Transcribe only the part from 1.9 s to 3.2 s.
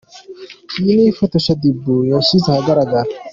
yashyize ahagaragara.